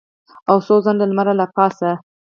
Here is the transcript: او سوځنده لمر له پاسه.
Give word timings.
او 0.49 0.57
سوځنده 0.67 1.05
لمر 1.09 1.27
له 1.39 1.45
پاسه. 1.55 1.91